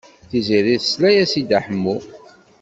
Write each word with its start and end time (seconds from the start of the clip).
Tiziri 0.29 0.75
tesla-as 0.83 1.33
i 1.39 1.41
Dda 1.43 1.59
Ḥemmu. 1.65 1.97